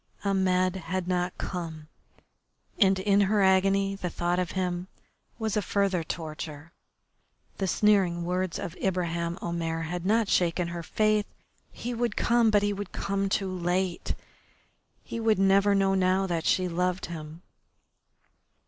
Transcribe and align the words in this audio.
Ahmed 0.25 0.77
had 0.77 1.07
not 1.07 1.37
come, 1.37 1.87
and 2.79 2.97
in 2.97 3.21
her 3.21 3.43
agony 3.43 3.93
the 3.95 4.09
thought 4.09 4.39
of 4.39 4.53
him 4.53 4.87
was 5.37 5.55
a 5.55 5.61
further 5.61 6.03
torture. 6.03 6.71
The 7.59 7.67
sneering 7.67 8.25
words 8.25 8.57
of 8.57 8.75
Ibraheim 8.77 9.37
Omair 9.43 9.83
had 9.83 10.03
not 10.03 10.27
shaken 10.27 10.69
her 10.69 10.81
faith. 10.81 11.27
He 11.71 11.93
would 11.93 12.15
come, 12.17 12.49
but 12.49 12.63
he 12.63 12.73
would 12.73 12.91
come 12.91 13.29
too 13.29 13.53
late. 13.55 14.15
He 15.03 15.19
would 15.19 15.37
never 15.37 15.75
know 15.75 15.93
now 15.93 16.25
that 16.25 16.45
she 16.47 16.67
loved 16.67 17.05
him. 17.05 17.43